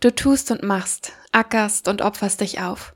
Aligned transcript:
Du 0.00 0.14
tust 0.14 0.50
und 0.50 0.62
machst, 0.62 1.12
ackerst 1.30 1.86
und 1.86 2.00
opferst 2.00 2.40
dich 2.40 2.60
auf. 2.60 2.94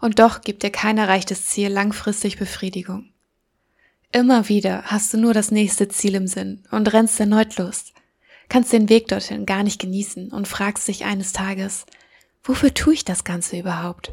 Und 0.00 0.18
doch 0.18 0.40
gibt 0.40 0.64
dir 0.64 0.70
kein 0.70 0.98
erreichtes 0.98 1.46
Ziel 1.46 1.68
langfristig 1.68 2.36
Befriedigung. 2.36 3.12
Immer 4.10 4.48
wieder 4.48 4.82
hast 4.86 5.14
du 5.14 5.18
nur 5.18 5.32
das 5.32 5.52
nächste 5.52 5.88
Ziel 5.88 6.16
im 6.16 6.26
Sinn 6.26 6.64
und 6.72 6.92
rennst 6.92 7.20
erneut 7.20 7.56
los, 7.56 7.92
kannst 8.48 8.72
den 8.72 8.88
Weg 8.88 9.08
dorthin 9.08 9.46
gar 9.46 9.62
nicht 9.62 9.80
genießen 9.80 10.32
und 10.32 10.48
fragst 10.48 10.88
dich 10.88 11.04
eines 11.04 11.32
Tages, 11.32 11.86
wofür 12.42 12.74
tue 12.74 12.94
ich 12.94 13.04
das 13.04 13.22
Ganze 13.22 13.56
überhaupt? 13.56 14.12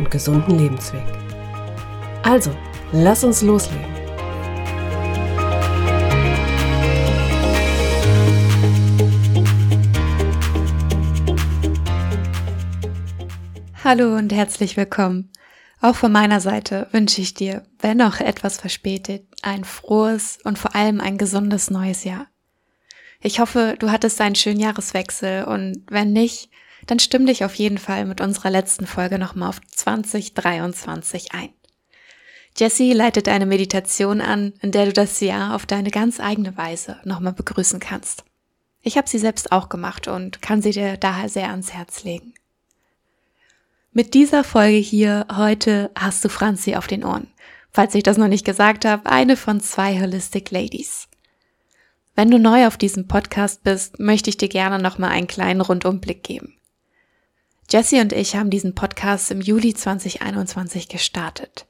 und 0.00 0.10
gesunden 0.10 0.58
Lebensweg. 0.58 1.04
Also, 2.22 2.56
lass 2.90 3.22
uns 3.22 3.42
loslegen. 3.42 3.84
Hallo 13.84 14.16
und 14.16 14.32
herzlich 14.32 14.76
willkommen. 14.76 15.30
Auch 15.82 15.96
von 15.96 16.12
meiner 16.12 16.40
Seite 16.40 16.88
wünsche 16.92 17.20
ich 17.20 17.34
dir, 17.34 17.64
wenn 17.80 18.00
auch 18.00 18.20
etwas 18.20 18.58
verspätet, 18.58 19.26
ein 19.42 19.64
frohes 19.64 20.38
und 20.44 20.58
vor 20.58 20.74
allem 20.74 21.00
ein 21.00 21.18
gesundes 21.18 21.70
neues 21.70 22.04
Jahr. 22.04 22.26
Ich 23.20 23.40
hoffe, 23.40 23.76
du 23.78 23.90
hattest 23.90 24.20
einen 24.20 24.34
schönen 24.34 24.60
Jahreswechsel 24.60 25.44
und 25.44 25.82
wenn 25.90 26.12
nicht, 26.12 26.50
dann 26.86 26.98
stimm 26.98 27.26
dich 27.26 27.44
auf 27.44 27.54
jeden 27.54 27.78
Fall 27.78 28.04
mit 28.04 28.20
unserer 28.20 28.50
letzten 28.50 28.86
Folge 28.86 29.18
nochmal 29.18 29.48
auf 29.50 29.60
2023 29.60 31.32
ein. 31.32 31.50
Jessie 32.56 32.92
leitet 32.92 33.28
eine 33.28 33.46
Meditation 33.46 34.20
an, 34.20 34.52
in 34.60 34.72
der 34.72 34.86
du 34.86 34.92
das 34.92 35.20
Jahr 35.20 35.54
auf 35.54 35.66
deine 35.66 35.90
ganz 35.90 36.20
eigene 36.20 36.56
Weise 36.56 36.98
nochmal 37.04 37.32
begrüßen 37.32 37.80
kannst. 37.80 38.24
Ich 38.82 38.96
habe 38.96 39.08
sie 39.08 39.18
selbst 39.18 39.52
auch 39.52 39.68
gemacht 39.68 40.08
und 40.08 40.42
kann 40.42 40.62
sie 40.62 40.72
dir 40.72 40.96
daher 40.96 41.28
sehr 41.28 41.50
ans 41.50 41.72
Herz 41.72 42.02
legen. 42.04 42.34
Mit 43.92 44.14
dieser 44.14 44.44
Folge 44.44 44.78
hier 44.78 45.26
heute 45.34 45.90
hast 45.96 46.24
du 46.24 46.28
Franzi 46.28 46.76
auf 46.76 46.86
den 46.86 47.04
Ohren. 47.04 47.28
Falls 47.72 47.94
ich 47.94 48.02
das 48.02 48.18
noch 48.18 48.28
nicht 48.28 48.44
gesagt 48.44 48.84
habe, 48.84 49.10
eine 49.10 49.36
von 49.36 49.60
zwei 49.60 50.00
Holistic 50.00 50.50
Ladies. 50.50 51.08
Wenn 52.14 52.30
du 52.30 52.38
neu 52.38 52.66
auf 52.66 52.76
diesem 52.76 53.06
Podcast 53.06 53.62
bist, 53.62 53.98
möchte 53.98 54.30
ich 54.30 54.36
dir 54.36 54.48
gerne 54.48 54.78
nochmal 54.80 55.10
einen 55.10 55.26
kleinen 55.26 55.60
Rundumblick 55.60 56.22
geben. 56.22 56.59
Jessie 57.72 58.00
und 58.00 58.12
ich 58.12 58.34
haben 58.34 58.50
diesen 58.50 58.74
Podcast 58.74 59.30
im 59.30 59.40
Juli 59.40 59.74
2021 59.74 60.88
gestartet. 60.88 61.66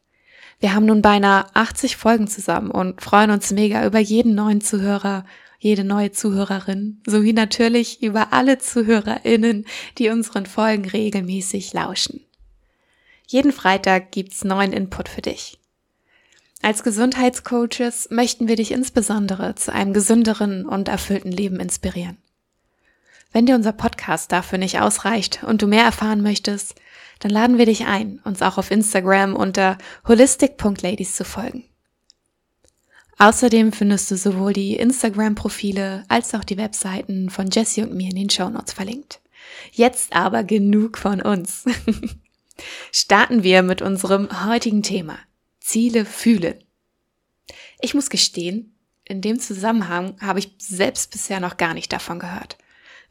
Wir 0.58 0.74
haben 0.74 0.86
nun 0.86 1.02
beinahe 1.02 1.44
80 1.54 1.98
Folgen 1.98 2.26
zusammen 2.26 2.70
und 2.70 3.02
freuen 3.02 3.30
uns 3.30 3.50
mega 3.50 3.84
über 3.84 3.98
jeden 3.98 4.34
neuen 4.34 4.62
Zuhörer, 4.62 5.26
jede 5.58 5.84
neue 5.84 6.10
Zuhörerin, 6.10 7.02
sowie 7.06 7.34
natürlich 7.34 8.02
über 8.02 8.32
alle 8.32 8.56
ZuhörerInnen, 8.56 9.66
die 9.98 10.08
unseren 10.08 10.46
Folgen 10.46 10.88
regelmäßig 10.88 11.74
lauschen. 11.74 12.24
Jeden 13.26 13.52
Freitag 13.52 14.10
gibt's 14.10 14.42
neuen 14.42 14.72
Input 14.72 15.10
für 15.10 15.22
dich. 15.22 15.58
Als 16.62 16.82
Gesundheitscoaches 16.82 18.08
möchten 18.10 18.48
wir 18.48 18.56
dich 18.56 18.72
insbesondere 18.72 19.54
zu 19.54 19.70
einem 19.70 19.92
gesünderen 19.92 20.64
und 20.64 20.88
erfüllten 20.88 21.30
Leben 21.30 21.60
inspirieren. 21.60 22.16
Wenn 23.32 23.46
dir 23.46 23.54
unser 23.54 23.72
Podcast 23.72 24.32
dafür 24.32 24.58
nicht 24.58 24.80
ausreicht 24.80 25.44
und 25.44 25.62
du 25.62 25.66
mehr 25.66 25.84
erfahren 25.84 26.22
möchtest, 26.22 26.74
dann 27.20 27.30
laden 27.30 27.58
wir 27.58 27.66
dich 27.66 27.86
ein, 27.86 28.20
uns 28.24 28.42
auch 28.42 28.58
auf 28.58 28.70
Instagram 28.70 29.36
unter 29.36 29.78
holistic.ladies 30.08 31.14
zu 31.14 31.24
folgen. 31.24 31.64
Außerdem 33.18 33.72
findest 33.72 34.10
du 34.10 34.16
sowohl 34.16 34.54
die 34.54 34.76
Instagram-Profile 34.76 36.04
als 36.08 36.34
auch 36.34 36.42
die 36.42 36.56
Webseiten 36.56 37.28
von 37.28 37.50
Jessie 37.50 37.82
und 37.82 37.94
mir 37.94 38.08
in 38.08 38.16
den 38.16 38.30
Shownotes 38.30 38.72
verlinkt. 38.72 39.20
Jetzt 39.72 40.14
aber 40.14 40.42
genug 40.42 40.96
von 40.96 41.20
uns. 41.20 41.66
Starten 42.92 43.42
wir 43.42 43.62
mit 43.62 43.82
unserem 43.82 44.46
heutigen 44.46 44.82
Thema. 44.82 45.18
Ziele 45.60 46.06
fühlen. 46.06 46.64
Ich 47.80 47.94
muss 47.94 48.10
gestehen, 48.10 48.74
in 49.04 49.20
dem 49.20 49.38
Zusammenhang 49.38 50.16
habe 50.20 50.38
ich 50.38 50.52
selbst 50.58 51.10
bisher 51.10 51.40
noch 51.40 51.58
gar 51.58 51.74
nicht 51.74 51.92
davon 51.92 52.18
gehört. 52.18 52.56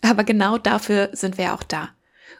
Aber 0.02 0.24
genau 0.24 0.58
dafür 0.58 1.10
sind 1.14 1.38
wir 1.38 1.54
auch 1.54 1.64
da, 1.64 1.90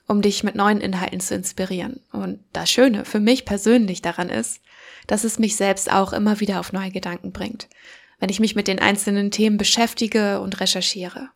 um 0.08 0.22
dich 0.22 0.44
mit 0.44 0.56
neuen 0.56 0.82
Inhalten 0.82 1.20
zu 1.20 1.36
inspirieren. 1.36 2.02
Und 2.12 2.44
das 2.54 2.72
Schöne 2.72 3.06
für 3.06 3.20
mich 3.20 3.46
persönlich 3.46 4.02
daran 4.02 4.30
ist, 4.30 4.62
dass 5.08 5.24
es 5.24 5.40
mich 5.40 5.56
selbst 5.56 5.92
auch 5.92 6.14
immer 6.14 6.40
wieder 6.40 6.60
auf 6.60 6.72
neue 6.72 6.92
Gedanken 6.92 7.32
bringt, 7.32 7.68
wenn 8.20 8.30
ich 8.30 8.40
mich 8.40 8.56
mit 8.56 8.68
den 8.68 8.80
einzelnen 8.80 9.32
Themen 9.32 9.58
beschäftige 9.58 10.40
und 10.40 10.60
recherchiere. 10.60 11.30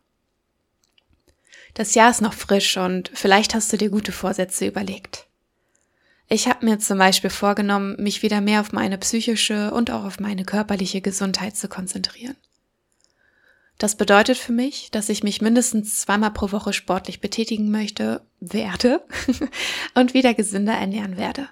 Das 1.74 1.94
Jahr 1.94 2.10
ist 2.10 2.22
noch 2.22 2.34
frisch 2.34 2.76
und 2.76 3.10
vielleicht 3.14 3.54
hast 3.54 3.72
du 3.72 3.76
dir 3.76 3.90
gute 3.90 4.12
Vorsätze 4.12 4.66
überlegt. 4.66 5.26
Ich 6.28 6.48
habe 6.48 6.64
mir 6.64 6.78
zum 6.78 6.98
Beispiel 6.98 7.30
vorgenommen, 7.30 7.96
mich 7.98 8.22
wieder 8.22 8.40
mehr 8.40 8.60
auf 8.60 8.72
meine 8.72 8.96
psychische 8.96 9.72
und 9.72 9.90
auch 9.90 10.04
auf 10.04 10.20
meine 10.20 10.44
körperliche 10.44 11.00
Gesundheit 11.00 11.56
zu 11.56 11.68
konzentrieren. 11.68 12.36
Das 13.84 13.96
bedeutet 13.96 14.38
für 14.38 14.52
mich, 14.52 14.90
dass 14.92 15.10
ich 15.10 15.22
mich 15.22 15.42
mindestens 15.42 16.00
zweimal 16.00 16.30
pro 16.30 16.52
Woche 16.52 16.72
sportlich 16.72 17.20
betätigen 17.20 17.70
möchte, 17.70 18.22
werde 18.40 19.04
und 19.94 20.14
wieder 20.14 20.32
gesünder 20.32 20.72
ernähren 20.72 21.18
werde. 21.18 21.50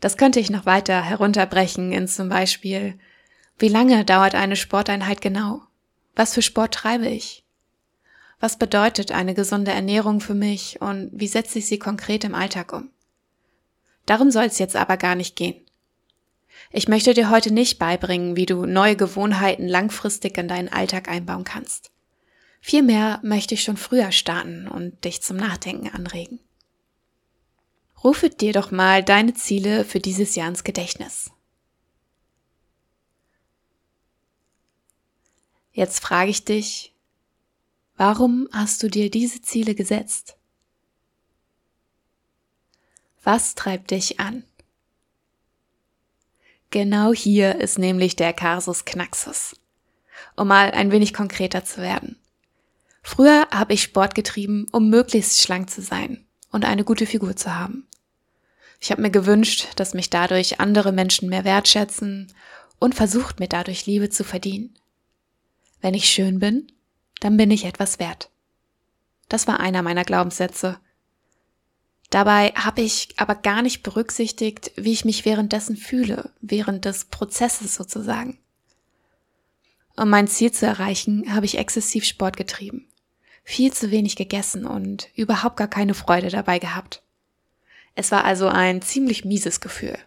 Das 0.00 0.18
könnte 0.18 0.38
ich 0.38 0.50
noch 0.50 0.66
weiter 0.66 1.00
herunterbrechen 1.00 1.92
in 1.92 2.08
zum 2.08 2.28
Beispiel, 2.28 2.98
wie 3.58 3.68
lange 3.68 4.04
dauert 4.04 4.34
eine 4.34 4.54
Sporteinheit 4.54 5.22
genau? 5.22 5.62
Was 6.14 6.34
für 6.34 6.42
Sport 6.42 6.74
treibe 6.74 7.08
ich? 7.08 7.42
Was 8.38 8.58
bedeutet 8.58 9.10
eine 9.10 9.32
gesunde 9.32 9.70
Ernährung 9.70 10.20
für 10.20 10.34
mich 10.34 10.82
und 10.82 11.08
wie 11.14 11.28
setze 11.28 11.58
ich 11.58 11.66
sie 11.66 11.78
konkret 11.78 12.24
im 12.24 12.34
Alltag 12.34 12.74
um? 12.74 12.90
Darum 14.04 14.30
soll 14.30 14.44
es 14.44 14.58
jetzt 14.58 14.76
aber 14.76 14.98
gar 14.98 15.14
nicht 15.14 15.36
gehen. 15.36 15.63
Ich 16.70 16.88
möchte 16.88 17.14
dir 17.14 17.30
heute 17.30 17.52
nicht 17.52 17.78
beibringen, 17.78 18.36
wie 18.36 18.46
du 18.46 18.66
neue 18.66 18.96
Gewohnheiten 18.96 19.68
langfristig 19.68 20.36
in 20.38 20.48
deinen 20.48 20.68
Alltag 20.68 21.08
einbauen 21.08 21.44
kannst. 21.44 21.90
Vielmehr 22.60 23.20
möchte 23.22 23.54
ich 23.54 23.62
schon 23.62 23.76
früher 23.76 24.10
starten 24.10 24.68
und 24.68 25.04
dich 25.04 25.22
zum 25.22 25.36
Nachdenken 25.36 25.88
anregen. 25.88 26.40
Rufe 28.02 28.30
dir 28.30 28.52
doch 28.52 28.70
mal 28.70 29.02
deine 29.02 29.34
Ziele 29.34 29.84
für 29.84 30.00
dieses 30.00 30.34
Jahr 30.34 30.48
ins 30.48 30.64
Gedächtnis. 30.64 31.30
Jetzt 35.72 36.00
frage 36.00 36.30
ich 36.30 36.44
dich, 36.44 36.94
warum 37.96 38.48
hast 38.52 38.82
du 38.82 38.88
dir 38.88 39.10
diese 39.10 39.42
Ziele 39.42 39.74
gesetzt? 39.74 40.36
Was 43.22 43.54
treibt 43.54 43.90
dich 43.90 44.20
an? 44.20 44.44
Genau 46.74 47.12
hier 47.12 47.60
ist 47.60 47.78
nämlich 47.78 48.16
der 48.16 48.32
Kasus 48.32 48.84
Knaxus. 48.84 49.54
Um 50.34 50.48
mal 50.48 50.72
ein 50.72 50.90
wenig 50.90 51.14
konkreter 51.14 51.64
zu 51.64 51.80
werden. 51.80 52.18
Früher 53.00 53.46
habe 53.52 53.74
ich 53.74 53.82
Sport 53.84 54.16
getrieben, 54.16 54.66
um 54.72 54.90
möglichst 54.90 55.40
schlank 55.40 55.70
zu 55.70 55.82
sein 55.82 56.26
und 56.50 56.64
eine 56.64 56.82
gute 56.82 57.06
Figur 57.06 57.36
zu 57.36 57.54
haben. 57.54 57.86
Ich 58.80 58.90
habe 58.90 59.02
mir 59.02 59.12
gewünscht, 59.12 59.68
dass 59.76 59.94
mich 59.94 60.10
dadurch 60.10 60.58
andere 60.58 60.90
Menschen 60.90 61.28
mehr 61.28 61.44
wertschätzen 61.44 62.32
und 62.80 62.96
versucht 62.96 63.38
mir 63.38 63.46
dadurch 63.46 63.86
Liebe 63.86 64.10
zu 64.10 64.24
verdienen. 64.24 64.74
Wenn 65.80 65.94
ich 65.94 66.06
schön 66.06 66.40
bin, 66.40 66.72
dann 67.20 67.36
bin 67.36 67.52
ich 67.52 67.66
etwas 67.66 68.00
wert. 68.00 68.30
Das 69.28 69.46
war 69.46 69.60
einer 69.60 69.82
meiner 69.82 70.02
Glaubenssätze 70.02 70.80
Dabei 72.14 72.52
habe 72.54 72.80
ich 72.80 73.08
aber 73.16 73.34
gar 73.34 73.60
nicht 73.60 73.82
berücksichtigt, 73.82 74.70
wie 74.76 74.92
ich 74.92 75.04
mich 75.04 75.24
währenddessen 75.24 75.76
fühle, 75.76 76.30
während 76.40 76.84
des 76.84 77.06
Prozesses 77.06 77.74
sozusagen. 77.74 78.38
Um 79.96 80.10
mein 80.10 80.28
Ziel 80.28 80.52
zu 80.52 80.64
erreichen, 80.64 81.34
habe 81.34 81.46
ich 81.46 81.58
exzessiv 81.58 82.04
Sport 82.04 82.36
getrieben, 82.36 82.86
viel 83.42 83.72
zu 83.72 83.90
wenig 83.90 84.14
gegessen 84.14 84.64
und 84.64 85.08
überhaupt 85.16 85.56
gar 85.56 85.66
keine 85.66 85.94
Freude 85.94 86.28
dabei 86.28 86.60
gehabt. 86.60 87.02
Es 87.96 88.12
war 88.12 88.24
also 88.24 88.46
ein 88.46 88.80
ziemlich 88.80 89.24
mieses 89.24 89.60
Gefühl. 89.60 89.98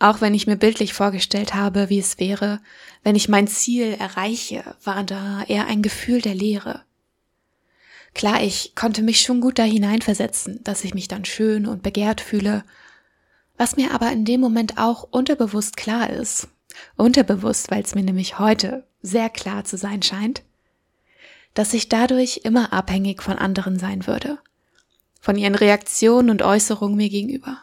Auch 0.00 0.20
wenn 0.20 0.34
ich 0.34 0.46
mir 0.46 0.56
bildlich 0.56 0.92
vorgestellt 0.92 1.54
habe, 1.54 1.88
wie 1.88 1.98
es 1.98 2.18
wäre, 2.18 2.60
wenn 3.02 3.16
ich 3.16 3.30
mein 3.30 3.48
Ziel 3.48 3.94
erreiche, 3.98 4.76
war 4.84 5.02
da 5.02 5.44
eher 5.44 5.66
ein 5.66 5.80
Gefühl 5.80 6.20
der 6.20 6.34
Leere. 6.34 6.84
Klar, 8.14 8.42
ich 8.42 8.74
konnte 8.74 9.02
mich 9.02 9.20
schon 9.20 9.40
gut 9.40 9.58
da 9.58 9.64
hineinversetzen, 9.64 10.62
dass 10.64 10.84
ich 10.84 10.94
mich 10.94 11.08
dann 11.08 11.24
schön 11.24 11.66
und 11.66 11.82
begehrt 11.82 12.20
fühle, 12.20 12.64
was 13.56 13.76
mir 13.76 13.92
aber 13.92 14.10
in 14.12 14.24
dem 14.24 14.40
Moment 14.40 14.78
auch 14.78 15.06
unterbewusst 15.10 15.76
klar 15.76 16.10
ist. 16.10 16.48
Unterbewusst, 16.96 17.70
weil 17.70 17.82
es 17.82 17.94
mir 17.94 18.02
nämlich 18.02 18.38
heute 18.38 18.86
sehr 19.02 19.30
klar 19.30 19.64
zu 19.64 19.76
sein 19.76 20.02
scheint, 20.02 20.42
dass 21.54 21.74
ich 21.74 21.88
dadurch 21.88 22.40
immer 22.44 22.72
abhängig 22.72 23.22
von 23.22 23.38
anderen 23.38 23.78
sein 23.78 24.06
würde, 24.06 24.38
von 25.20 25.36
ihren 25.36 25.54
Reaktionen 25.54 26.30
und 26.30 26.42
Äußerungen 26.42 26.96
mir 26.96 27.10
gegenüber. 27.10 27.58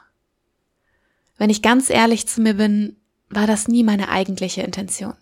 Wenn 1.37 1.49
ich 1.49 1.61
ganz 1.61 1.89
ehrlich 1.89 2.27
zu 2.27 2.41
mir 2.41 2.55
bin, 2.55 2.97
war 3.29 3.47
das 3.47 3.67
nie 3.67 3.83
meine 3.83 4.09
eigentliche 4.09 4.61
Intention. 4.61 5.15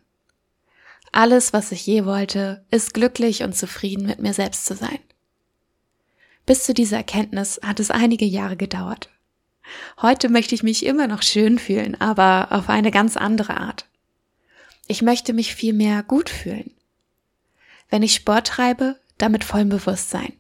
Alles, 1.12 1.54
was 1.54 1.72
ich 1.72 1.86
je 1.86 2.06
wollte, 2.06 2.66
ist 2.70 2.94
glücklich 2.94 3.44
und 3.44 3.56
zufrieden 3.56 4.06
mit 4.06 4.20
mir 4.20 4.34
selbst 4.34 4.66
zu 4.66 4.76
sein. 4.76 5.00
Bis 6.48 6.64
zu 6.64 6.74
dieser 6.74 6.98
Erkenntnis 6.98 7.60
hat 7.62 7.80
es 7.82 7.92
einige 7.92 8.26
Jahre 8.26 8.56
gedauert. 8.56 9.10
Heute 10.02 10.30
möchte 10.30 10.56
ich 10.56 10.64
mich 10.64 10.86
immer 10.86 11.06
noch 11.08 11.22
schön 11.22 11.60
fühlen, 11.60 12.00
aber 12.00 12.48
auf 12.52 12.70
eine 12.70 12.90
ganz 12.90 13.18
andere 13.18 13.58
Art. 13.58 13.86
Ich 14.88 15.02
möchte 15.02 15.34
mich 15.34 15.54
viel 15.54 15.74
mehr 15.74 16.04
gut 16.04 16.30
fühlen. 16.30 16.72
Wenn 17.90 18.02
ich 18.02 18.16
Sport 18.16 18.48
treibe, 18.48 18.96
damit 19.18 19.44
vollem 19.44 19.68
Bewusstsein. 19.68 20.32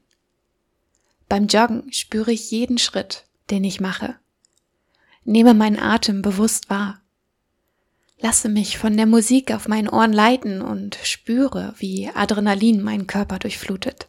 Beim 1.27 1.48
Joggen 1.48 1.92
spüre 1.92 2.31
ich 2.31 2.51
jeden 2.51 2.77
Schritt, 2.77 3.25
den 3.50 3.65
ich 3.65 3.81
mache. 3.81 4.15
Nehme 5.25 5.53
meinen 5.53 5.77
Atem 5.77 6.21
bewusst 6.21 6.69
wahr. 6.69 7.01
Lasse 8.21 8.48
mich 8.48 8.77
von 8.77 8.95
der 8.95 9.07
Musik 9.07 9.51
auf 9.51 9.68
meinen 9.68 9.89
Ohren 9.89 10.13
leiten 10.13 10.62
und 10.62 10.98
spüre, 11.03 11.75
wie 11.80 12.10
Adrenalin 12.15 12.81
meinen 12.81 13.07
Körper 13.07 13.39
durchflutet. 13.39 14.07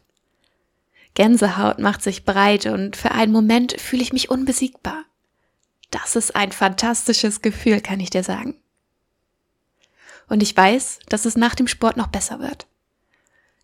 Gänsehaut 1.19 1.79
macht 1.79 2.01
sich 2.01 2.23
breit 2.23 2.65
und 2.65 2.95
für 2.95 3.11
einen 3.11 3.33
Moment 3.33 3.73
fühle 3.77 4.01
ich 4.01 4.13
mich 4.13 4.29
unbesiegbar. 4.29 5.03
Das 5.91 6.15
ist 6.15 6.33
ein 6.33 6.53
fantastisches 6.53 7.41
Gefühl, 7.41 7.81
kann 7.81 7.99
ich 7.99 8.09
dir 8.09 8.23
sagen. 8.23 8.55
Und 10.29 10.41
ich 10.41 10.55
weiß, 10.55 10.99
dass 11.09 11.25
es 11.25 11.35
nach 11.35 11.55
dem 11.55 11.67
Sport 11.67 11.97
noch 11.97 12.07
besser 12.07 12.39
wird. 12.39 12.67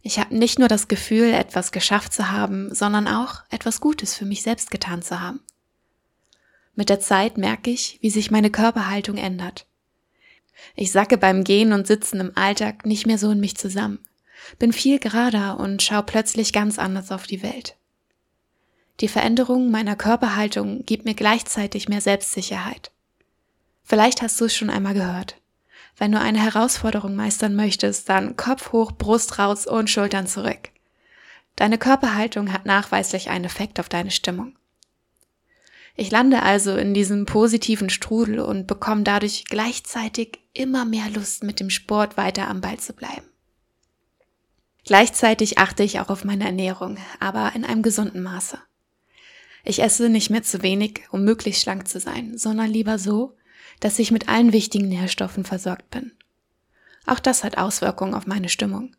Ich 0.01 0.19
habe 0.19 0.35
nicht 0.35 0.59
nur 0.59 0.67
das 0.67 0.89
Gefühl, 0.89 1.31
etwas 1.31 1.71
geschafft 1.71 2.11
zu 2.11 2.29
haben, 2.29 2.75
sondern 2.75 3.07
auch 3.07 3.43
etwas 3.49 3.79
Gutes 3.79 4.15
für 4.15 4.25
mich 4.25 4.41
selbst 4.41 4.69
getan 4.69 5.01
zu 5.01 5.21
haben. 5.21 5.39
Mit 6.73 6.89
der 6.89 6.99
Zeit 6.99 7.37
merke 7.37 7.69
ich, 7.69 7.99
wie 8.01 8.09
sich 8.09 8.31
meine 8.31 8.51
Körperhaltung 8.51 9.15
ändert. 9.15 9.65
Ich 10.75 10.91
sacke 10.91 11.17
beim 11.17 11.45
Gehen 11.45 11.71
und 11.71 11.87
Sitzen 11.87 12.19
im 12.19 12.35
Alltag 12.35 12.85
nicht 12.85 13.07
mehr 13.07 13.17
so 13.17 13.31
in 13.31 13.39
mich 13.39 13.55
zusammen, 13.55 13.99
bin 14.59 14.73
viel 14.73 14.99
gerader 14.99 15.59
und 15.59 15.81
schaue 15.81 16.03
plötzlich 16.03 16.53
ganz 16.53 16.79
anders 16.79 17.11
auf 17.11 17.27
die 17.27 17.43
Welt. 17.43 17.75
Die 19.01 19.07
Veränderung 19.07 19.71
meiner 19.71 19.95
Körperhaltung 19.95 20.85
gibt 20.85 21.05
mir 21.05 21.15
gleichzeitig 21.15 21.89
mehr 21.89 22.01
Selbstsicherheit. 22.01 22.91
Vielleicht 23.83 24.21
hast 24.21 24.39
du 24.39 24.45
es 24.45 24.55
schon 24.55 24.69
einmal 24.69 24.93
gehört. 24.93 25.35
Wenn 25.97 26.11
du 26.11 26.19
eine 26.19 26.41
Herausforderung 26.41 27.15
meistern 27.15 27.55
möchtest, 27.55 28.09
dann 28.09 28.35
Kopf 28.35 28.71
hoch, 28.71 28.91
Brust 28.93 29.37
raus 29.39 29.67
und 29.67 29.89
Schultern 29.89 30.27
zurück. 30.27 30.69
Deine 31.55 31.77
Körperhaltung 31.77 32.51
hat 32.51 32.65
nachweislich 32.65 33.29
einen 33.29 33.45
Effekt 33.45 33.79
auf 33.79 33.87
deine 33.87 34.11
Stimmung. 34.11 34.57
Ich 35.95 36.11
lande 36.11 36.43
also 36.43 36.75
in 36.75 36.93
diesem 36.93 37.25
positiven 37.25 37.89
Strudel 37.89 38.39
und 38.39 38.67
bekomme 38.67 39.03
dadurch 39.03 39.45
gleichzeitig 39.45 40.39
immer 40.53 40.83
mehr 40.83 41.09
Lust, 41.09 41.43
mit 41.43 41.61
dem 41.61 41.69
Sport 41.69 42.17
weiter 42.17 42.49
am 42.49 42.59
Ball 42.59 42.77
zu 42.77 42.91
bleiben. 42.91 43.25
Gleichzeitig 44.85 45.57
achte 45.57 45.83
ich 45.83 45.99
auch 45.99 46.09
auf 46.09 46.23
meine 46.23 46.45
Ernährung, 46.45 46.97
aber 47.19 47.53
in 47.55 47.65
einem 47.65 47.81
gesunden 47.81 48.21
Maße. 48.21 48.59
Ich 49.63 49.81
esse 49.81 50.09
nicht 50.09 50.29
mehr 50.29 50.43
zu 50.43 50.61
wenig, 50.61 51.01
um 51.09 51.23
möglichst 51.23 51.63
schlank 51.63 51.87
zu 51.87 51.99
sein, 51.99 52.37
sondern 52.37 52.69
lieber 52.69 52.99
so, 52.99 53.35
dass 53.79 53.97
ich 53.97 54.11
mit 54.11 54.29
allen 54.29 54.53
wichtigen 54.53 54.87
Nährstoffen 54.87 55.43
versorgt 55.43 55.89
bin. 55.89 56.11
Auch 57.07 57.19
das 57.19 57.43
hat 57.43 57.57
Auswirkungen 57.57 58.13
auf 58.13 58.27
meine 58.27 58.47
Stimmung. 58.47 58.95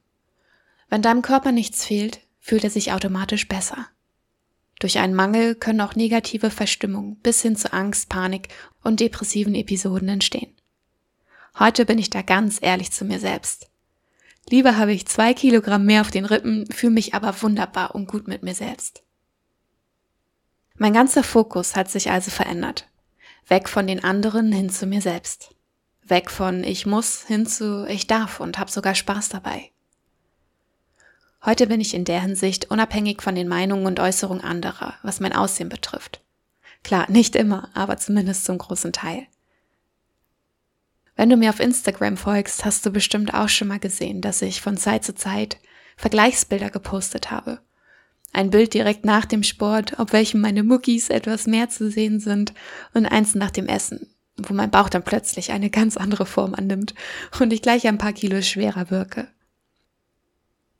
Wenn 0.88 1.02
deinem 1.02 1.22
Körper 1.22 1.52
nichts 1.52 1.84
fehlt, 1.84 2.20
fühlt 2.40 2.64
er 2.64 2.70
sich 2.70 2.92
automatisch 2.92 3.46
besser. 3.46 3.88
Durch 4.80 4.98
einen 4.98 5.14
Mangel 5.14 5.54
können 5.54 5.80
auch 5.80 5.94
negative 5.94 6.50
Verstimmungen 6.50 7.16
bis 7.16 7.42
hin 7.42 7.56
zu 7.56 7.72
Angst, 7.72 8.08
Panik 8.08 8.48
und 8.82 8.98
depressiven 8.98 9.54
Episoden 9.54 10.08
entstehen. 10.08 10.52
Heute 11.58 11.86
bin 11.86 11.98
ich 11.98 12.10
da 12.10 12.22
ganz 12.22 12.58
ehrlich 12.60 12.90
zu 12.90 13.04
mir 13.04 13.18
selbst. 13.18 13.70
Lieber 14.48 14.76
habe 14.76 14.92
ich 14.92 15.06
zwei 15.06 15.34
Kilogramm 15.34 15.84
mehr 15.84 16.02
auf 16.02 16.10
den 16.10 16.24
Rippen, 16.24 16.66
fühle 16.70 16.92
mich 16.92 17.14
aber 17.14 17.42
wunderbar 17.42 17.94
und 17.94 18.06
gut 18.06 18.28
mit 18.28 18.42
mir 18.42 18.54
selbst. 18.54 19.02
Mein 20.76 20.92
ganzer 20.92 21.24
Fokus 21.24 21.74
hat 21.74 21.90
sich 21.90 22.10
also 22.10 22.30
verändert. 22.30 22.88
Weg 23.48 23.68
von 23.68 23.86
den 23.86 24.04
anderen 24.04 24.52
hin 24.52 24.70
zu 24.70 24.86
mir 24.86 25.00
selbst. 25.00 25.54
Weg 26.02 26.30
von 26.30 26.62
ich 26.62 26.86
muss 26.86 27.24
hin 27.26 27.46
zu 27.46 27.86
ich 27.88 28.06
darf 28.06 28.38
und 28.38 28.58
habe 28.58 28.70
sogar 28.70 28.94
Spaß 28.94 29.30
dabei. 29.30 29.70
Heute 31.44 31.66
bin 31.66 31.80
ich 31.80 31.94
in 31.94 32.04
der 32.04 32.22
Hinsicht 32.22 32.70
unabhängig 32.70 33.22
von 33.22 33.34
den 33.34 33.48
Meinungen 33.48 33.86
und 33.86 34.00
Äußerungen 34.00 34.44
anderer, 34.44 34.94
was 35.02 35.20
mein 35.20 35.32
Aussehen 35.32 35.68
betrifft. 35.68 36.20
Klar, 36.84 37.10
nicht 37.10 37.34
immer, 37.34 37.70
aber 37.74 37.96
zumindest 37.96 38.44
zum 38.44 38.58
großen 38.58 38.92
Teil. 38.92 39.26
Wenn 41.16 41.30
du 41.30 41.36
mir 41.36 41.50
auf 41.50 41.60
Instagram 41.60 42.16
folgst, 42.16 42.64
hast 42.64 42.86
du 42.86 42.90
bestimmt 42.90 43.34
auch 43.34 43.48
schon 43.48 43.68
mal 43.68 43.78
gesehen, 43.78 44.20
dass 44.20 44.42
ich 44.42 44.60
von 44.60 44.76
Zeit 44.76 45.04
zu 45.04 45.14
Zeit 45.14 45.58
Vergleichsbilder 45.96 46.70
gepostet 46.70 47.30
habe 47.30 47.60
ein 48.36 48.50
Bild 48.50 48.74
direkt 48.74 49.06
nach 49.06 49.24
dem 49.24 49.42
Sport, 49.42 49.98
auf 49.98 50.12
welchem 50.12 50.42
meine 50.42 50.62
Muckis 50.62 51.08
etwas 51.08 51.46
mehr 51.46 51.70
zu 51.70 51.90
sehen 51.90 52.20
sind 52.20 52.52
und 52.92 53.06
eins 53.06 53.34
nach 53.34 53.50
dem 53.50 53.66
Essen, 53.66 54.08
wo 54.36 54.52
mein 54.52 54.70
Bauch 54.70 54.90
dann 54.90 55.02
plötzlich 55.02 55.52
eine 55.52 55.70
ganz 55.70 55.96
andere 55.96 56.26
Form 56.26 56.54
annimmt 56.54 56.94
und 57.40 57.52
ich 57.52 57.62
gleich 57.62 57.86
ein 57.86 57.96
paar 57.96 58.12
Kilo 58.12 58.42
schwerer 58.42 58.90
wirke. 58.90 59.28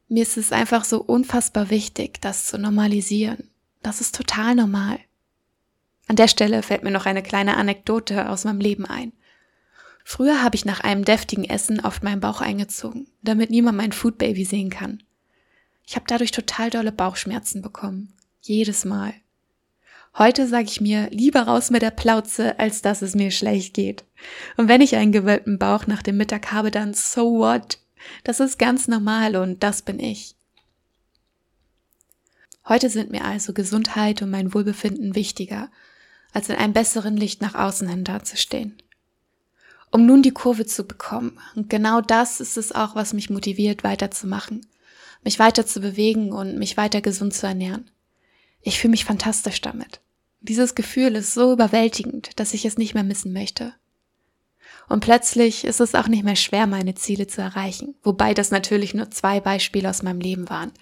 Mir 0.09 0.23
ist 0.23 0.37
es 0.37 0.53
einfach 0.53 0.85
so 0.85 1.03
unfassbar 1.03 1.71
wichtig, 1.71 2.21
das 2.21 2.47
zu 2.47 2.59
normalisieren. 2.59 3.49
Das 3.83 4.03
ist 4.03 4.15
total 4.15 4.55
normal. 4.55 4.99
An 6.09 6.17
der 6.17 6.29
Stelle 6.29 6.62
fällt 6.62 6.85
mir 6.85 6.91
noch 6.93 7.06
eine 7.06 7.23
kleine 7.23 7.56
Anekdote 7.56 8.29
aus 8.29 8.44
meinem 8.44 8.61
Leben 8.61 8.85
ein. 8.85 9.12
Früher 10.08 10.41
habe 10.41 10.55
ich 10.55 10.64
nach 10.64 10.79
einem 10.82 11.05
deftigen 11.05 11.45
Essen 11.45 11.81
oft 11.81 12.04
meinen 12.04 12.21
Bauch 12.21 12.40
eingezogen, 12.40 13.09
damit 13.23 13.50
niemand 13.50 13.76
mein 13.76 13.90
Foodbaby 13.90 14.45
sehen 14.45 14.71
kann. 14.71 15.02
Ich 15.85 15.97
habe 15.97 16.07
dadurch 16.07 16.31
total 16.31 16.71
dolle 16.71 16.92
Bauchschmerzen 16.92 17.61
bekommen. 17.61 18.12
Jedes 18.40 18.85
Mal. 18.85 19.14
Heute 20.16 20.47
sage 20.47 20.69
ich 20.69 20.81
mir, 20.81 21.11
lieber 21.11 21.42
raus 21.42 21.71
mit 21.71 21.83
der 21.83 21.90
Plauze, 21.90 22.57
als 22.61 22.83
dass 22.83 23.02
es 23.02 23.16
mir 23.16 23.33
schlecht 23.33 23.75
geht. 23.75 24.04
Und 24.57 24.69
wenn 24.69 24.81
ich 24.81 24.95
einen 24.95 25.11
gewölbten 25.11 25.59
Bauch 25.59 25.88
nach 25.88 26.02
dem 26.02 26.19
Mittag 26.19 26.52
habe, 26.52 26.71
dann 26.71 26.95
so 26.95 27.40
what? 27.40 27.81
Das 28.23 28.38
ist 28.38 28.61
ganz 28.61 28.87
normal 28.87 29.35
und 29.35 29.64
das 29.64 29.83
bin 29.83 29.99
ich. 29.99 30.37
Heute 32.69 32.90
sind 32.90 33.11
mir 33.11 33.25
also 33.25 33.52
Gesundheit 33.52 34.23
und 34.23 34.31
mein 34.31 34.54
Wohlbefinden 34.54 35.16
wichtiger, 35.16 35.69
als 36.33 36.49
in 36.49 36.54
einem 36.54 36.75
besseren 36.75 37.16
Licht 37.16 37.42
nach 37.42 37.57
außen 37.57 37.88
hin 37.88 38.04
dazustehen. 38.04 38.81
Um 39.90 40.05
nun 40.05 40.23
die 40.23 40.33
Kurve 40.33 40.66
zu 40.66 40.85
bekommen, 40.85 41.38
und 41.55 41.71
genau 41.71 42.00
das 42.00 42.40
ist 42.40 42.57
es 42.57 42.73
auch, 42.73 42.95
was 42.95 43.12
mich 43.12 43.31
motiviert, 43.31 43.85
weiterzumachen, 43.85 44.66
mich 45.23 45.38
weiter 45.38 45.66
zu 45.66 45.81
bewegen 45.81 46.33
und 46.33 46.59
mich 46.59 46.76
weiter 46.76 47.00
gesund 47.00 47.35
zu 47.35 47.47
ernähren. 47.47 47.90
Ich 48.61 48.78
fühle 48.78 48.93
mich 48.93 49.05
fantastisch 49.05 49.61
damit. 49.61 50.00
Dieses 50.40 50.75
Gefühl 50.75 51.16
ist 51.16 51.35
so 51.35 51.52
überwältigend, 51.52 52.38
dass 52.38 52.55
ich 52.55 52.64
es 52.64 52.78
nicht 52.78 52.95
mehr 52.95 53.05
missen 53.05 53.33
möchte. 53.33 53.75
Und 54.88 55.00
plötzlich 55.00 55.64
ist 55.64 55.81
es 55.81 55.95
auch 55.95 56.09
nicht 56.09 56.25
mehr 56.25 56.37
schwer, 56.37 56.66
meine 56.66 56.95
Ziele 56.95 57.26
zu 57.26 57.40
erreichen, 57.40 57.95
wobei 58.02 58.35
das 58.35 58.50
natürlich 58.50 58.95
nur 58.95 59.11
zwei 59.11 59.40
Beispiele 59.40 59.88
aus 59.90 60.02
meinem 60.02 60.21
Leben 60.21 60.49
waren. 60.49 60.73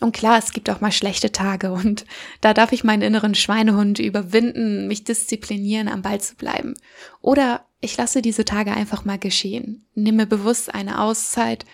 Und 0.00 0.12
klar, 0.12 0.38
es 0.38 0.52
gibt 0.52 0.68
auch 0.70 0.80
mal 0.80 0.92
schlechte 0.92 1.30
Tage 1.32 1.72
und 1.72 2.04
da 2.40 2.52
darf 2.52 2.72
ich 2.72 2.84
meinen 2.84 3.02
inneren 3.02 3.34
Schweinehund 3.34 4.00
überwinden, 4.00 4.88
mich 4.88 5.04
disziplinieren, 5.04 5.88
am 5.88 6.02
Ball 6.02 6.20
zu 6.20 6.34
bleiben. 6.34 6.74
Oder 7.20 7.64
ich 7.80 7.96
lasse 7.96 8.20
diese 8.20 8.44
Tage 8.44 8.72
einfach 8.72 9.04
mal 9.04 9.18
geschehen, 9.18 9.86
nehme 9.94 10.26
bewusst 10.26 10.74
eine 10.74 11.00
Auszeit 11.00 11.64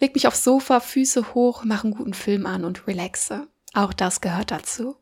leg 0.00 0.14
mich 0.14 0.26
aufs 0.26 0.44
Sofa, 0.44 0.80
Füße 0.80 1.34
hoch, 1.34 1.64
mach 1.64 1.84
einen 1.84 1.94
guten 1.94 2.14
Film 2.14 2.46
an 2.46 2.64
und 2.64 2.86
relaxe. 2.86 3.48
Auch 3.74 3.92
das 3.92 4.20
gehört 4.20 4.50
dazu. 4.50 4.96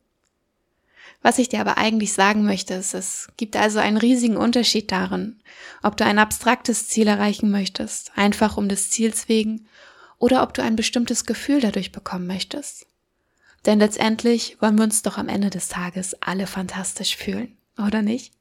Was 1.23 1.39
ich 1.39 1.49
dir 1.49 1.61
aber 1.61 1.79
eigentlich 1.79 2.13
sagen 2.13 2.45
möchte, 2.45 2.75
ist, 2.75 2.95
es 2.95 3.29
gibt 3.37 3.57
also 3.57 3.79
einen 3.79 3.97
riesigen 3.97 4.37
Unterschied 4.37 4.93
darin, 4.93 5.41
ob 5.83 5.97
du 5.97 6.05
ein 6.05 6.19
abstraktes 6.19 6.89
Ziel 6.89 7.09
erreichen 7.09 7.51
möchtest, 7.51 8.13
einfach 8.17 8.57
um 8.57 8.69
des 8.69 8.91
Ziels 8.91 9.29
wegen, 9.29 9.67
oder 10.19 10.43
ob 10.43 10.55
du 10.55 10.63
ein 10.63 10.77
bestimmtes 10.77 11.25
Gefühl 11.27 11.61
dadurch 11.61 11.93
bekommen 11.93 12.27
möchtest. 12.27 12.87
Denn 13.67 13.79
letztendlich 13.79 14.57
wollen 14.61 14.77
wir 14.77 14.85
uns 14.85 15.03
doch 15.03 15.19
am 15.19 15.29
Ende 15.29 15.51
des 15.51 15.69
Tages 15.69 16.21
alle 16.23 16.47
fantastisch 16.47 17.17
fühlen, 17.17 17.57
oder 17.79 18.03
nicht? 18.03 18.33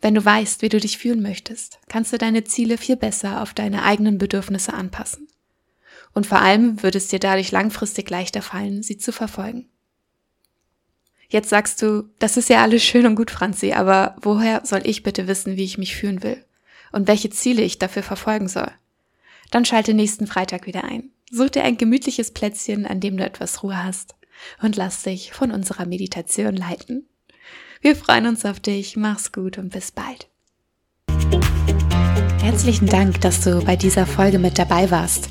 Wenn 0.00 0.14
du 0.14 0.24
weißt, 0.24 0.62
wie 0.62 0.68
du 0.68 0.78
dich 0.78 0.98
fühlen 0.98 1.22
möchtest, 1.22 1.78
kannst 1.88 2.12
du 2.12 2.18
deine 2.18 2.44
Ziele 2.44 2.78
viel 2.78 2.96
besser 2.96 3.42
auf 3.42 3.54
deine 3.54 3.82
eigenen 3.82 4.18
Bedürfnisse 4.18 4.74
anpassen. 4.74 5.28
Und 6.12 6.26
vor 6.26 6.40
allem 6.40 6.82
würde 6.82 6.98
es 6.98 7.08
dir 7.08 7.18
dadurch 7.18 7.50
langfristig 7.50 8.08
leichter 8.08 8.42
fallen, 8.42 8.82
sie 8.82 8.98
zu 8.98 9.12
verfolgen. 9.12 9.68
Jetzt 11.28 11.50
sagst 11.50 11.82
du, 11.82 12.08
das 12.18 12.36
ist 12.36 12.48
ja 12.48 12.62
alles 12.62 12.84
schön 12.84 13.06
und 13.06 13.16
gut, 13.16 13.30
Franzi, 13.30 13.72
aber 13.72 14.16
woher 14.20 14.64
soll 14.64 14.82
ich 14.84 15.02
bitte 15.02 15.26
wissen, 15.26 15.56
wie 15.56 15.64
ich 15.64 15.76
mich 15.76 15.96
fühlen 15.96 16.22
will? 16.22 16.44
Und 16.92 17.08
welche 17.08 17.30
Ziele 17.30 17.62
ich 17.62 17.78
dafür 17.78 18.02
verfolgen 18.02 18.48
soll? 18.48 18.70
Dann 19.56 19.64
schalte 19.64 19.94
nächsten 19.94 20.26
Freitag 20.26 20.66
wieder 20.66 20.84
ein. 20.84 21.12
Such 21.30 21.48
dir 21.48 21.64
ein 21.64 21.78
gemütliches 21.78 22.30
Plätzchen, 22.30 22.84
an 22.84 23.00
dem 23.00 23.16
du 23.16 23.24
etwas 23.24 23.62
Ruhe 23.62 23.82
hast 23.82 24.14
und 24.60 24.76
lass 24.76 25.04
dich 25.04 25.32
von 25.32 25.50
unserer 25.50 25.86
Meditation 25.86 26.54
leiten. 26.54 27.08
Wir 27.80 27.96
freuen 27.96 28.26
uns 28.26 28.44
auf 28.44 28.60
dich, 28.60 28.98
mach's 28.98 29.32
gut 29.32 29.56
und 29.56 29.70
bis 29.70 29.92
bald. 29.92 30.28
Herzlichen 32.42 32.86
Dank, 32.86 33.22
dass 33.22 33.40
du 33.40 33.64
bei 33.64 33.76
dieser 33.76 34.04
Folge 34.04 34.38
mit 34.38 34.58
dabei 34.58 34.90
warst. 34.90 35.30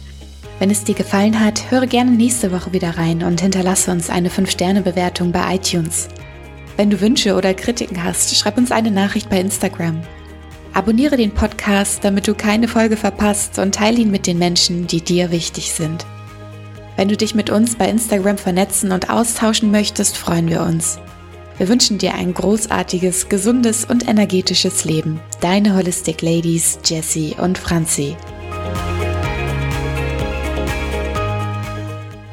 Wenn 0.58 0.72
es 0.72 0.84
dir 0.84 0.96
gefallen 0.96 1.40
hat, 1.40 1.70
höre 1.70 1.86
gerne 1.86 2.10
nächste 2.10 2.52
Woche 2.52 2.74
wieder 2.74 2.98
rein 2.98 3.22
und 3.22 3.42
hinterlasse 3.42 3.92
uns 3.92 4.10
eine 4.10 4.30
5-Sterne-Bewertung 4.30 5.34
bei 5.34 5.54
iTunes. 5.54 6.08
Wenn 6.78 6.90
du 6.90 7.00
Wünsche 7.00 7.36
oder 7.36 7.54
Kritiken 7.54 8.04
hast, 8.04 8.36
schreib 8.36 8.58
uns 8.58 8.72
eine 8.72 8.90
Nachricht 8.90 9.30
bei 9.30 9.40
Instagram. 9.40 10.02
Abonniere 10.76 11.16
den 11.16 11.32
Podcast, 11.32 12.04
damit 12.04 12.28
du 12.28 12.36
keine 12.36 12.68
Folge 12.68 12.98
verpasst 12.98 13.60
und 13.60 13.76
teile 13.76 13.98
ihn 13.98 14.12
mit 14.12 14.28
den 14.28 14.38
Menschen, 14.38 14.88
die 14.88 15.00
dir 15.00 15.32
wichtig 15.32 15.72
sind. 15.72 16.06
Wenn 16.98 17.08
du 17.08 17.16
dich 17.16 17.34
mit 17.34 17.50
uns 17.50 17.78
bei 17.78 17.88
Instagram 17.88 18.38
vernetzen 18.38 18.92
und 18.92 19.10
austauschen 19.10 19.72
möchtest, 19.72 20.18
freuen 20.18 20.50
wir 20.50 20.64
uns. 20.64 21.00
Wir 21.58 21.70
wünschen 21.70 21.98
dir 21.98 22.16
ein 22.16 22.34
großartiges, 22.34 23.30
gesundes 23.30 23.86
und 23.86 24.06
energetisches 24.10 24.84
Leben. 24.84 25.22
Deine 25.40 25.78
Holistic 25.78 26.22
Ladies, 26.22 26.78
Jessie 26.84 27.38
und 27.40 27.58
Franzi. 27.58 28.18